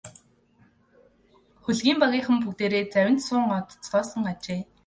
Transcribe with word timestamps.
Хөлгийн 1.63 1.99
багийнхан 2.01 2.37
бүгдээрээ 2.43 2.83
завинд 2.93 3.21
суун 3.27 3.49
одоцгоосон 3.59 4.23
ажээ. 4.33 4.61